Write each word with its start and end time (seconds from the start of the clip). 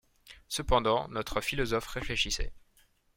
Cependant 0.47 1.07
notre 1.09 1.41
philosophe 1.41 1.85
réfléchissait. 1.85 2.53